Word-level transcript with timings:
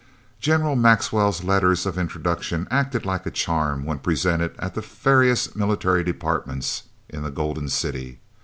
General 0.39 0.75
Maxwell's 0.75 1.43
letters 1.43 1.85
of 1.85 1.95
introduction 1.95 2.67
acted 2.71 3.05
like 3.05 3.23
a 3.27 3.29
charm 3.29 3.85
when 3.85 3.99
presented 3.99 4.55
at 4.57 4.73
the 4.73 4.81
various 4.81 5.55
military 5.55 6.03
departments 6.03 6.85
in 7.07 7.21
the 7.21 7.29
Golden 7.29 7.69
City. 7.69 8.17